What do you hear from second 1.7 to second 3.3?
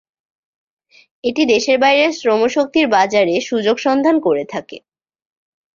বাইরে শ্রমশক্তির বাজার